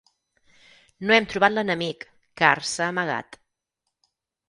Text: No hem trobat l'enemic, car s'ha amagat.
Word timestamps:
No 1.09 1.17
hem 1.17 1.27
trobat 1.35 1.55
l'enemic, 1.55 2.09
car 2.43 2.53
s'ha 2.73 2.91
amagat. 2.97 3.43